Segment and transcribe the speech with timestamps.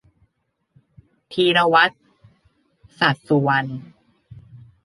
[1.33, 2.01] ธีรวัฒน์
[2.99, 3.71] สัจสุวรรณ